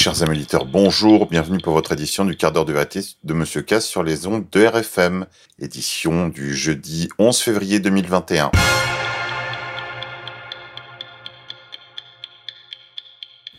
Chers 0.00 0.22
amis 0.22 0.46
bonjour, 0.66 1.26
bienvenue 1.26 1.58
pour 1.58 1.72
votre 1.72 1.90
édition 1.90 2.24
du 2.24 2.36
quart 2.36 2.52
d'heure 2.52 2.64
de 2.64 2.72
vérité 2.72 3.00
de 3.24 3.34
Monsieur 3.34 3.62
Cass 3.62 3.84
sur 3.84 4.04
les 4.04 4.28
ondes 4.28 4.46
de 4.52 4.64
RFM, 4.64 5.26
édition 5.58 6.28
du 6.28 6.54
jeudi 6.54 7.08
11 7.18 7.36
février 7.40 7.80
2021. 7.80 8.52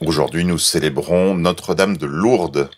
Aujourd'hui, 0.00 0.44
nous 0.44 0.56
célébrons 0.56 1.34
Notre-Dame 1.34 1.96
de 1.96 2.06
Lourdes. 2.06 2.70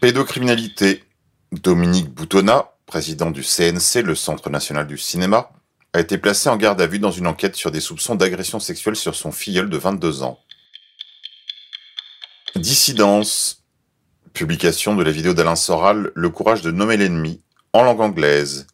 Pédocriminalité. 0.00 1.04
Dominique 1.52 2.08
Boutonnat, 2.08 2.72
président 2.86 3.30
du 3.30 3.44
CNC, 3.44 4.02
le 4.02 4.16
Centre 4.16 4.50
national 4.50 4.88
du 4.88 4.98
cinéma, 4.98 5.52
a 5.92 6.00
été 6.00 6.18
placé 6.18 6.48
en 6.48 6.56
garde 6.56 6.80
à 6.80 6.88
vue 6.88 6.98
dans 6.98 7.12
une 7.12 7.28
enquête 7.28 7.54
sur 7.54 7.70
des 7.70 7.80
soupçons 7.80 8.16
d'agression 8.16 8.58
sexuelle 8.58 8.96
sur 8.96 9.14
son 9.14 9.30
filleul 9.30 9.70
de 9.70 9.76
22 9.76 10.24
ans. 10.24 10.40
Dissidence. 12.60 13.64
Publication 14.34 14.94
de 14.94 15.02
la 15.02 15.10
vidéo 15.10 15.32
d'Alain 15.32 15.56
Soral, 15.56 16.12
Le 16.14 16.28
courage 16.28 16.60
de 16.60 16.70
nommer 16.70 16.98
l'ennemi, 16.98 17.42
en 17.72 17.82
langue 17.82 18.02
anglaise. 18.02 18.66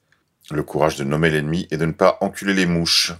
Le 0.51 0.63
courage 0.65 0.97
de 0.97 1.05
nommer 1.05 1.31
l'ennemi 1.31 1.69
et 1.71 1.77
de 1.77 1.87
ne 1.87 1.93
pas 1.93 2.19
enculer 2.21 2.53
les 2.53 2.67
mouches. 2.67 3.13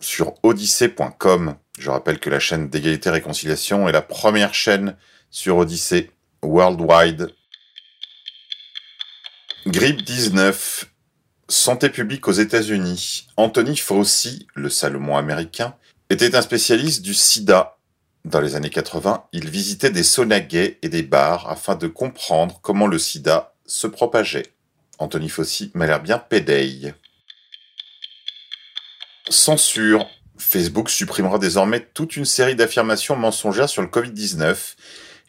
Sur 0.00 0.34
odyssée.com. 0.42 1.54
Je 1.78 1.90
rappelle 1.90 2.18
que 2.18 2.28
la 2.28 2.40
chaîne 2.40 2.68
d'égalité 2.68 3.08
réconciliation 3.08 3.88
est 3.88 3.92
la 3.92 4.02
première 4.02 4.52
chaîne 4.52 4.96
sur 5.30 5.56
Odyssée 5.58 6.10
worldwide. 6.42 7.32
Grippe 9.66 10.02
19. 10.02 10.86
Santé 11.48 11.88
publique 11.88 12.26
aux 12.26 12.32
États-Unis. 12.32 13.28
Anthony 13.36 13.76
Fauci, 13.76 14.48
le 14.54 14.70
Salomon 14.70 15.16
américain, 15.16 15.76
était 16.08 16.34
un 16.34 16.42
spécialiste 16.42 17.02
du 17.02 17.14
sida 17.14 17.79
dans 18.24 18.40
les 18.40 18.54
années 18.54 18.70
80, 18.70 19.24
il 19.32 19.48
visitait 19.48 19.90
des 19.90 20.02
saunas 20.02 20.40
gays 20.40 20.78
et 20.82 20.88
des 20.88 21.02
bars 21.02 21.48
afin 21.48 21.74
de 21.74 21.86
comprendre 21.86 22.58
comment 22.62 22.86
le 22.86 22.98
sida 22.98 23.54
se 23.66 23.86
propageait. 23.86 24.52
Anthony 24.98 25.28
Fauci 25.28 25.70
m'a 25.74 25.86
l'air 25.86 26.02
bien 26.02 26.18
pédéille. 26.18 26.94
Censure. 29.28 30.06
Facebook 30.36 30.88
supprimera 30.90 31.38
désormais 31.38 31.80
toute 31.80 32.16
une 32.16 32.24
série 32.24 32.56
d'affirmations 32.56 33.16
mensongères 33.16 33.68
sur 33.68 33.82
le 33.82 33.88
Covid-19 33.88 34.74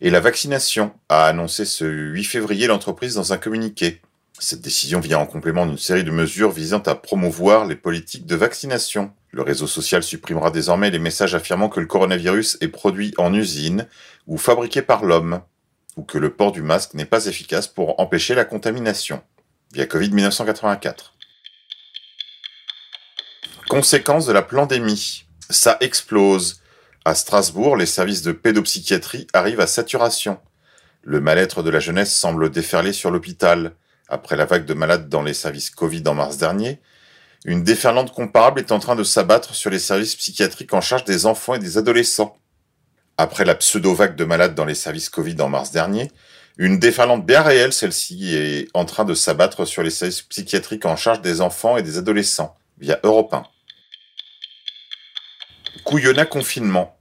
et 0.02 0.10
la 0.10 0.20
vaccination, 0.20 0.94
a 1.10 1.26
annoncé 1.26 1.64
ce 1.64 1.86
8 1.86 2.24
février 2.24 2.68
l'entreprise 2.68 3.14
dans 3.14 3.34
un 3.34 3.38
communiqué. 3.38 4.02
Cette 4.44 4.62
décision 4.62 5.00
vient 5.00 5.20
en 5.20 5.28
complément 5.28 5.68
d'une 5.68 5.78
série 5.78 6.04
de 6.04 6.10
mesures 6.10 6.50
visant 6.50 6.82
à 6.88 6.96
promouvoir 6.96 7.66
les 7.66 7.76
politiques 7.76 8.26
de 8.26 8.36
vaccination. 8.36 9.14
Le 9.30 9.44
réseau 9.44 9.68
social 9.68 10.02
supprimera 10.02 10.50
désormais 10.50 10.90
les 10.90 10.98
messages 10.98 11.36
affirmant 11.36 11.70
que 11.70 11.80
le 11.80 11.86
coronavirus 11.86 12.58
est 12.60 12.68
produit 12.68 13.14
en 13.20 13.36
usine 13.36 13.88
ou 14.26 14.40
fabriqué 14.40 14.82
par 14.82 15.06
l'homme, 15.06 15.42
ou 15.96 16.02
que 16.02 16.18
le 16.18 16.34
port 16.34 16.52
du 16.52 16.64
masque 16.64 16.96
n'est 16.96 17.06
pas 17.06 17.28
efficace 17.28 17.68
pour 17.68 18.00
empêcher 18.00 18.34
la 18.34 18.44
contamination, 18.44 19.22
via 19.74 19.86
Covid-1984. 19.86 21.12
Conséquence 23.70 24.26
de 24.26 24.34
la 24.34 24.42
pandémie. 24.42 25.26
Ça 25.52 25.78
explose. 25.82 26.64
À 27.06 27.14
Strasbourg, 27.14 27.78
les 27.78 27.86
services 27.86 28.24
de 28.24 28.32
pédopsychiatrie 28.32 29.28
arrivent 29.34 29.62
à 29.62 29.68
saturation. 29.68 30.40
Le 31.04 31.22
mal-être 31.22 31.62
de 31.62 31.70
la 31.70 31.80
jeunesse 31.80 32.12
semble 32.12 32.50
déferler 32.50 32.92
sur 32.92 33.12
l'hôpital 33.12 33.76
après 34.12 34.36
la 34.36 34.46
vague 34.46 34.66
de 34.66 34.74
malades 34.74 35.10
dans 35.10 35.24
les 35.24 35.34
services 35.34 35.70
Covid 35.70 36.04
en 36.06 36.14
mars 36.14 36.38
dernier, 36.38 36.80
une 37.46 37.64
déferlante 37.64 38.14
comparable 38.14 38.60
est 38.60 38.72
en 38.72 38.80
train 38.80 38.96
de 38.96 39.04
s'abattre 39.04 39.56
sur 39.56 39.72
les 39.72 39.80
services 39.80 40.16
psychiatriques 40.16 40.74
en 40.74 40.82
charge 40.82 41.06
des 41.06 41.26
enfants 41.26 41.56
et 41.56 41.60
des 41.60 41.78
adolescents. 41.78 42.38
Après 43.18 43.46
la 43.46 43.56
pseudo-vague 43.56 44.16
de 44.16 44.26
malades 44.26 44.54
dans 44.54 44.66
les 44.66 44.76
services 44.76 45.10
Covid 45.10 45.38
en 45.42 45.50
mars 45.50 45.72
dernier, 45.72 46.12
une 46.58 46.78
déferlante 46.78 47.26
bien 47.26 47.42
réelle, 47.42 47.74
celle-ci, 47.74 48.36
est 48.36 48.68
en 48.74 48.86
train 48.86 49.06
de 49.06 49.14
s'abattre 49.14 49.66
sur 49.66 49.82
les 49.82 49.90
services 49.90 50.22
psychiatriques 50.22 50.86
en 50.86 50.98
charge 50.98 51.22
des 51.22 51.42
enfants 51.42 51.78
et 51.78 51.82
des 51.82 51.98
adolescents, 51.98 52.56
via 52.78 53.00
Europe 53.04 53.34
1. 53.34 53.44
Couillonna 55.86 56.26
confinement. 56.26 56.98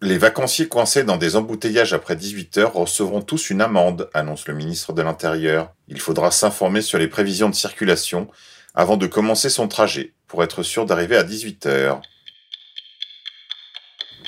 Les 0.00 0.16
vacanciers 0.16 0.68
coincés 0.68 1.02
dans 1.02 1.16
des 1.16 1.34
embouteillages 1.34 1.92
après 1.92 2.14
18 2.14 2.58
heures 2.58 2.72
recevront 2.72 3.20
tous 3.20 3.50
une 3.50 3.60
amende, 3.60 4.08
annonce 4.14 4.46
le 4.46 4.54
ministre 4.54 4.92
de 4.92 5.02
l'Intérieur. 5.02 5.74
Il 5.88 6.00
faudra 6.00 6.30
s'informer 6.30 6.82
sur 6.82 6.98
les 6.98 7.08
prévisions 7.08 7.48
de 7.48 7.54
circulation 7.54 8.30
avant 8.74 8.96
de 8.96 9.08
commencer 9.08 9.50
son 9.50 9.66
trajet, 9.66 10.14
pour 10.28 10.44
être 10.44 10.62
sûr 10.62 10.86
d'arriver 10.86 11.16
à 11.16 11.24
18 11.24 11.66
heures. 11.66 12.02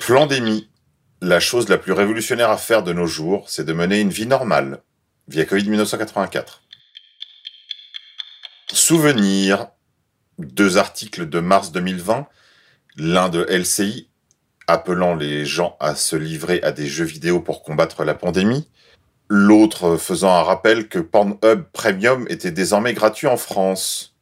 Plandémie. 0.00 0.68
La 1.22 1.38
chose 1.38 1.68
la 1.68 1.78
plus 1.78 1.92
révolutionnaire 1.92 2.50
à 2.50 2.56
faire 2.56 2.82
de 2.82 2.92
nos 2.92 3.06
jours, 3.06 3.48
c'est 3.48 3.64
de 3.64 3.72
mener 3.72 4.00
une 4.00 4.10
vie 4.10 4.26
normale, 4.26 4.82
via 5.28 5.44
Covid 5.44 5.68
1984. 5.68 6.62
Souvenir. 8.72 9.68
Deux 10.38 10.78
articles 10.78 11.28
de 11.28 11.38
mars 11.38 11.70
2020, 11.70 12.26
l'un 12.96 13.28
de 13.28 13.42
LCI 13.42 14.09
appelant 14.72 15.14
les 15.14 15.44
gens 15.44 15.76
à 15.80 15.94
se 15.94 16.16
livrer 16.16 16.60
à 16.62 16.72
des 16.72 16.86
jeux 16.86 17.04
vidéo 17.04 17.40
pour 17.40 17.62
combattre 17.62 18.04
la 18.04 18.14
pandémie, 18.14 18.68
l'autre 19.28 19.96
faisant 19.96 20.34
un 20.34 20.42
rappel 20.42 20.88
que 20.88 20.98
Pornhub 20.98 21.64
Premium 21.72 22.26
était 22.28 22.50
désormais 22.50 22.94
gratuit 22.94 23.26
en 23.26 23.36
France. 23.36 24.14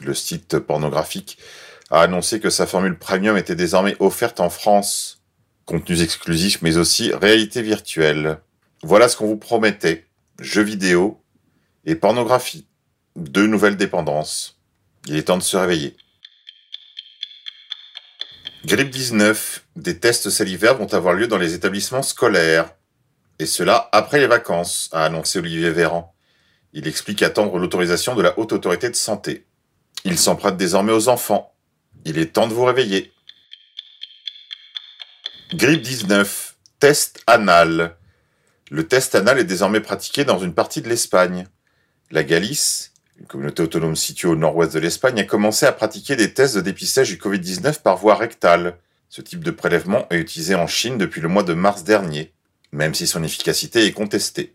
Le 0.00 0.14
site 0.14 0.58
pornographique 0.58 1.38
a 1.90 2.02
annoncé 2.02 2.40
que 2.40 2.50
sa 2.50 2.66
formule 2.66 2.98
Premium 2.98 3.36
était 3.36 3.56
désormais 3.56 3.96
offerte 4.00 4.40
en 4.40 4.50
France. 4.50 5.22
Contenus 5.64 6.02
exclusifs 6.02 6.62
mais 6.62 6.76
aussi 6.76 7.12
réalité 7.12 7.62
virtuelle. 7.62 8.38
Voilà 8.82 9.08
ce 9.08 9.16
qu'on 9.16 9.26
vous 9.26 9.36
promettait. 9.36 10.06
Jeux 10.40 10.62
vidéo 10.62 11.20
et 11.84 11.94
pornographie. 11.94 12.66
Deux 13.16 13.46
nouvelles 13.46 13.76
dépendances. 13.76 14.60
Il 15.06 15.16
est 15.16 15.24
temps 15.24 15.38
de 15.38 15.42
se 15.42 15.56
réveiller. 15.56 15.96
Grippe 18.64 18.90
19, 18.90 19.64
des 19.78 19.98
tests 19.98 20.30
salivaires 20.30 20.76
vont 20.76 20.92
avoir 20.92 21.14
lieu 21.14 21.28
dans 21.28 21.38
les 21.38 21.54
établissements 21.54 22.02
scolaires. 22.02 22.70
Et 23.38 23.46
cela 23.46 23.88
après 23.92 24.18
les 24.18 24.26
vacances, 24.26 24.88
a 24.92 25.04
annoncé 25.04 25.38
Olivier 25.38 25.70
Véran. 25.70 26.14
Il 26.72 26.88
explique 26.88 27.22
attendre 27.22 27.58
l'autorisation 27.58 28.14
de 28.14 28.22
la 28.22 28.38
Haute 28.38 28.52
Autorité 28.52 28.90
de 28.90 28.96
Santé. 28.96 29.46
Il 30.04 30.18
s'en 30.18 30.36
prête 30.36 30.56
désormais 30.56 30.92
aux 30.92 31.08
enfants. 31.08 31.54
Il 32.04 32.18
est 32.18 32.32
temps 32.32 32.48
de 32.48 32.54
vous 32.54 32.64
réveiller. 32.64 33.12
Grippe 35.54 35.82
19, 35.82 36.56
test 36.80 37.22
anal. 37.26 37.96
Le 38.70 38.86
test 38.86 39.14
anal 39.14 39.38
est 39.38 39.44
désormais 39.44 39.80
pratiqué 39.80 40.24
dans 40.24 40.38
une 40.38 40.54
partie 40.54 40.82
de 40.82 40.88
l'Espagne. 40.88 41.46
La 42.10 42.22
Galice, 42.22 42.92
une 43.18 43.26
communauté 43.26 43.62
autonome 43.62 43.96
située 43.96 44.28
au 44.28 44.36
nord-ouest 44.36 44.74
de 44.74 44.80
l'Espagne, 44.80 45.20
a 45.20 45.24
commencé 45.24 45.66
à 45.66 45.72
pratiquer 45.72 46.16
des 46.16 46.34
tests 46.34 46.56
de 46.56 46.60
dépistage 46.60 47.08
du 47.08 47.16
Covid-19 47.16 47.80
par 47.80 47.96
voie 47.96 48.16
rectale. 48.16 48.78
Ce 49.10 49.22
type 49.22 49.42
de 49.42 49.50
prélèvement 49.50 50.06
est 50.10 50.18
utilisé 50.18 50.54
en 50.54 50.66
Chine 50.66 50.98
depuis 50.98 51.22
le 51.22 51.28
mois 51.28 51.42
de 51.42 51.54
mars 51.54 51.82
dernier, 51.82 52.32
même 52.72 52.94
si 52.94 53.06
son 53.06 53.22
efficacité 53.22 53.86
est 53.86 53.92
contestée. 53.92 54.54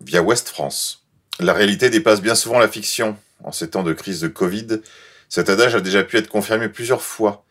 Via 0.00 0.22
Ouest 0.22 0.48
France. 0.48 1.06
La 1.40 1.54
réalité 1.54 1.88
dépasse 1.88 2.20
bien 2.20 2.34
souvent 2.34 2.58
la 2.58 2.68
fiction. 2.68 3.16
En 3.42 3.50
ces 3.50 3.70
temps 3.70 3.82
de 3.82 3.94
crise 3.94 4.20
de 4.20 4.28
Covid, 4.28 4.80
cet 5.28 5.48
adage 5.48 5.74
a 5.74 5.80
déjà 5.80 6.04
pu 6.04 6.18
être 6.18 6.28
confirmé 6.28 6.68
plusieurs 6.68 7.02
fois. 7.02 7.44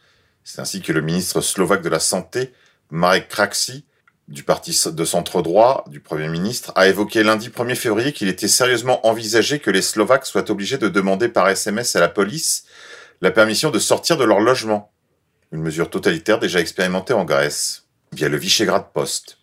C'est 0.43 0.61
ainsi 0.61 0.81
que 0.81 0.91
le 0.91 1.01
ministre 1.01 1.41
slovaque 1.41 1.81
de 1.81 1.89
la 1.89 1.99
Santé, 1.99 2.53
Marek 2.91 3.29
Kraksi, 3.29 3.85
du 4.27 4.43
parti 4.43 4.79
de 4.85 5.05
centre 5.05 5.41
droit 5.41 5.83
du 5.87 5.99
Premier 5.99 6.29
ministre 6.29 6.71
a 6.75 6.87
évoqué 6.87 7.23
lundi 7.23 7.49
1er 7.49 7.75
février 7.75 8.13
qu'il 8.13 8.29
était 8.29 8.47
sérieusement 8.47 9.05
envisagé 9.05 9.59
que 9.59 9.71
les 9.71 9.81
Slovaques 9.81 10.25
soient 10.25 10.49
obligés 10.49 10.77
de 10.77 10.87
demander 10.87 11.27
par 11.27 11.49
SMS 11.49 11.95
à 11.95 11.99
la 11.99 12.07
police 12.07 12.63
la 13.21 13.31
permission 13.31 13.69
de 13.69 13.79
sortir 13.79 14.17
de 14.17 14.23
leur 14.23 14.39
logement. 14.39 14.92
Une 15.53 15.61
mesure 15.61 15.91
totalitaire 15.91 16.39
déjà 16.39 16.59
expérimentée 16.59 17.13
en 17.13 17.25
Grèce, 17.25 17.85
via 18.11 18.27
le 18.27 18.37
Visegrad 18.37 18.91
Post. 18.91 19.37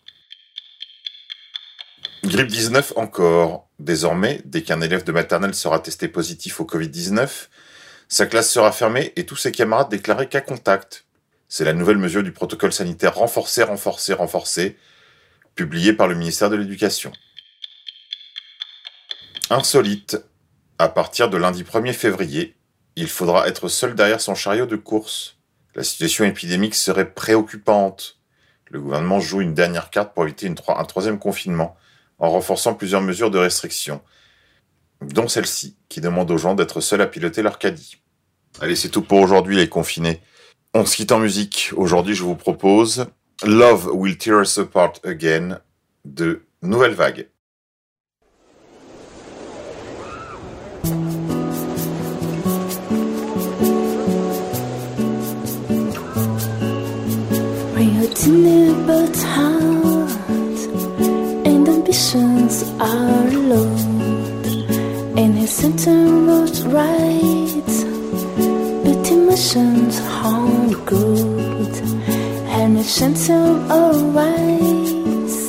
Grippe 2.25 2.49
19 2.49 2.91
encore. 2.97 3.69
Désormais, 3.79 4.41
dès 4.43 4.61
qu'un 4.61 4.81
élève 4.81 5.05
de 5.05 5.13
maternelle 5.13 5.55
sera 5.55 5.79
testé 5.79 6.09
positif 6.09 6.59
au 6.59 6.65
Covid-19, 6.65 7.47
sa 8.09 8.25
classe 8.25 8.51
sera 8.51 8.73
fermée 8.73 9.13
et 9.15 9.25
tous 9.25 9.37
ses 9.37 9.53
camarades 9.53 9.87
déclarés 9.87 10.27
cas 10.27 10.41
contact. 10.41 11.05
C'est 11.47 11.63
la 11.63 11.71
nouvelle 11.71 11.97
mesure 11.97 12.23
du 12.23 12.33
protocole 12.33 12.73
sanitaire 12.73 13.15
renforcé, 13.15 13.63
renforcé, 13.63 14.11
renforcé, 14.11 14.77
publié 15.55 15.93
par 15.93 16.09
le 16.09 16.15
ministère 16.15 16.49
de 16.49 16.57
l'Éducation. 16.57 17.13
Insolite. 19.49 20.21
À 20.77 20.89
partir 20.89 21.29
de 21.29 21.37
lundi 21.37 21.63
1er 21.63 21.93
février, 21.93 22.57
il 22.97 23.07
faudra 23.07 23.47
être 23.47 23.69
seul 23.69 23.95
derrière 23.95 24.19
son 24.19 24.35
chariot 24.35 24.65
de 24.65 24.75
course. 24.75 25.37
La 25.73 25.83
situation 25.83 26.25
épidémique 26.25 26.75
serait 26.75 27.13
préoccupante. 27.13 28.19
Le 28.69 28.81
gouvernement 28.81 29.19
joue 29.19 29.41
une 29.41 29.53
dernière 29.53 29.89
carte 29.89 30.13
pour 30.13 30.23
éviter 30.23 30.47
un 30.47 30.83
troisième 30.83 31.19
confinement, 31.19 31.77
en 32.19 32.29
renforçant 32.29 32.73
plusieurs 32.73 33.01
mesures 33.01 33.31
de 33.31 33.37
restriction, 33.37 34.01
dont 35.01 35.27
celle-ci, 35.27 35.77
qui 35.89 36.01
demande 36.01 36.29
aux 36.29 36.37
gens 36.37 36.55
d'être 36.55 36.81
seuls 36.81 37.01
à 37.01 37.07
piloter 37.07 37.41
leur 37.41 37.57
caddie. 37.57 37.97
Allez, 38.59 38.75
c'est 38.75 38.89
tout 38.89 39.01
pour 39.01 39.19
aujourd'hui, 39.19 39.55
les 39.55 39.69
confinés. 39.69 40.21
On 40.73 40.85
se 40.85 40.95
quitte 40.95 41.11
en 41.11 41.19
musique. 41.19 41.71
Aujourd'hui, 41.75 42.15
je 42.15 42.23
vous 42.23 42.35
propose 42.35 43.07
Love 43.43 43.89
Will 43.93 44.17
Tear 44.17 44.41
Us 44.41 44.57
Apart 44.57 44.93
Again 45.03 45.59
de 46.05 46.45
Nouvelle 46.61 46.93
Vague. 46.93 47.27
It's 58.23 58.29
near 58.29 58.71
but 58.85 59.17
hard, 59.33 60.11
and 61.43 61.67
ambitions 61.67 62.61
are 62.79 63.31
low. 63.31 63.73
And 65.17 65.33
his 65.39 65.49
sentence 65.49 66.27
was 66.29 66.63
right, 66.67 67.73
but 68.83 69.11
emotions 69.11 69.99
aren't 70.21 70.85
good. 70.85 71.73
And 72.59 72.77
his 72.77 72.91
sentence 72.93 73.27
arise, 73.71 75.39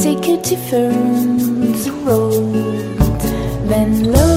take 0.00 0.28
a 0.28 0.40
different 0.40 1.84
road. 2.06 3.18
Then 3.66 4.12
low. 4.12 4.27